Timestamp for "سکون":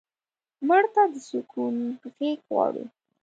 1.29-1.75